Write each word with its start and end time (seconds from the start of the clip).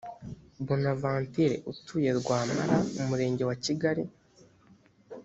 bonaventure 0.65 1.55
utuye 1.71 2.09
rwampara 2.19 2.75
umurenge 3.01 3.43
wa 3.49 3.55
kigali 3.63 4.03